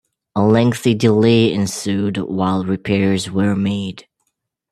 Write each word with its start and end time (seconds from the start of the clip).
A 0.35 0.41
lengthy 0.43 0.95
delay 0.95 1.53
ensued 1.53 2.17
while 2.17 2.63
repairs 2.65 3.29
were 3.29 3.55
made. 3.55 4.07